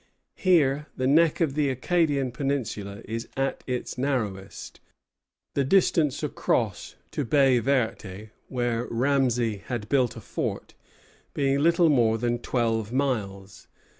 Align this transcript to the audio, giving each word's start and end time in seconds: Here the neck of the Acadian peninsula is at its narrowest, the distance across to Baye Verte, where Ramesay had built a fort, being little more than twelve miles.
Here 0.35 0.87
the 0.97 1.05
neck 1.05 1.41
of 1.41 1.53
the 1.53 1.69
Acadian 1.69 2.31
peninsula 2.31 3.03
is 3.05 3.27
at 3.37 3.63
its 3.67 3.99
narrowest, 3.99 4.79
the 5.53 5.63
distance 5.63 6.23
across 6.23 6.95
to 7.11 7.23
Baye 7.23 7.59
Verte, 7.59 8.31
where 8.47 8.87
Ramesay 8.87 9.57
had 9.65 9.87
built 9.89 10.15
a 10.15 10.19
fort, 10.21 10.73
being 11.35 11.59
little 11.59 11.89
more 11.89 12.17
than 12.17 12.39
twelve 12.39 12.91
miles. 12.91 13.67